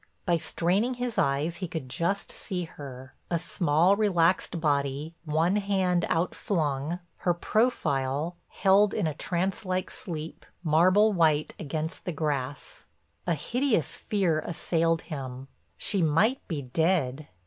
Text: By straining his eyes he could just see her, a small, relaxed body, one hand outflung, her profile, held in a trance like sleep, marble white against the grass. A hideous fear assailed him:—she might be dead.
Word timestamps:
By 0.25 0.37
straining 0.37 0.95
his 0.95 1.19
eyes 1.19 1.57
he 1.57 1.67
could 1.67 1.87
just 1.87 2.31
see 2.31 2.63
her, 2.63 3.13
a 3.29 3.37
small, 3.37 3.95
relaxed 3.95 4.59
body, 4.59 5.13
one 5.25 5.57
hand 5.57 6.05
outflung, 6.09 6.97
her 7.17 7.35
profile, 7.35 8.35
held 8.49 8.95
in 8.95 9.05
a 9.05 9.13
trance 9.13 9.63
like 9.63 9.91
sleep, 9.91 10.43
marble 10.63 11.13
white 11.13 11.53
against 11.59 12.05
the 12.05 12.11
grass. 12.11 12.85
A 13.27 13.35
hideous 13.35 13.95
fear 13.95 14.39
assailed 14.39 15.01
him:—she 15.03 16.01
might 16.01 16.47
be 16.47 16.63
dead. 16.63 17.27